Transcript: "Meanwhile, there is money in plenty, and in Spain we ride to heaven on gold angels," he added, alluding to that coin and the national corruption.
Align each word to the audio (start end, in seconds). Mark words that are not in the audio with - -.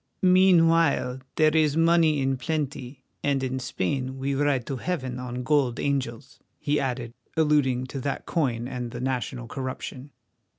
"Meanwhile, 0.23 1.19
there 1.35 1.55
is 1.55 1.77
money 1.77 2.21
in 2.23 2.35
plenty, 2.37 3.03
and 3.23 3.43
in 3.43 3.59
Spain 3.59 4.17
we 4.17 4.33
ride 4.33 4.65
to 4.65 4.77
heaven 4.77 5.19
on 5.19 5.43
gold 5.43 5.79
angels," 5.79 6.39
he 6.57 6.79
added, 6.79 7.13
alluding 7.37 7.85
to 7.85 8.01
that 8.01 8.25
coin 8.25 8.67
and 8.67 8.89
the 8.89 8.99
national 8.99 9.47
corruption. 9.47 10.09